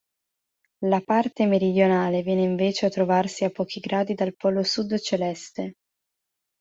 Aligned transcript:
La 0.85 0.99
parte 1.01 1.45
meridionale 1.45 2.23
viene 2.23 2.41
invece 2.41 2.87
a 2.87 2.89
trovarsi 2.89 3.43
a 3.43 3.51
pochi 3.51 3.79
gradi 3.79 4.15
dal 4.15 4.35
polo 4.35 4.63
sud 4.63 4.97
celeste. 4.99 5.75